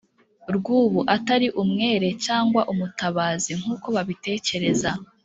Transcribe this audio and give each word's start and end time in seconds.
rw'ubu 0.55 0.99
atari 1.15 1.47
umwere 1.61 2.07
cyangwa 2.25 2.61
umutabazi 2.71 3.51
nkuko 3.59 3.87
babitekereza 3.95 4.91